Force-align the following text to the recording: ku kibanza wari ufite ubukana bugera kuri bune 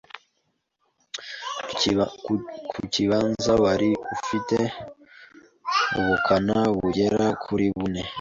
ku 2.69 2.79
kibanza 2.91 3.51
wari 3.63 3.89
ufite 4.15 4.57
ubukana 5.99 6.57
bugera 6.77 7.25
kuri 7.43 7.65
bune 7.77 8.01